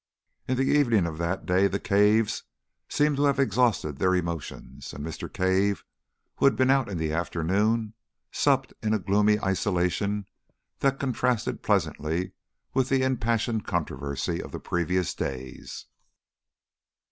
In 0.47 0.57
the 0.57 0.63
evening 0.63 1.05
of 1.05 1.19
that 1.19 1.45
day, 1.45 1.67
the 1.67 1.79
Caves 1.79 2.41
seem 2.89 3.15
to 3.17 3.25
have 3.25 3.39
exhausted 3.39 3.99
their 3.99 4.15
emotions, 4.15 4.93
and 4.93 5.05
Mr. 5.05 5.31
Cave, 5.31 5.83
who 6.37 6.45
had 6.45 6.55
been 6.55 6.71
out 6.71 6.89
in 6.89 6.97
the 6.97 7.11
afternoon, 7.13 7.93
supped 8.31 8.73
in 8.81 8.95
a 8.95 8.97
gloomy 8.97 9.37
isolation 9.41 10.25
that 10.79 10.99
contrasted 10.99 11.61
pleasantly 11.61 12.31
with 12.73 12.89
the 12.89 13.03
impassioned 13.03 13.67
controversy 13.67 14.41
of 14.41 14.51
the 14.51 14.59
previous 14.59 15.13
days. 15.13 15.85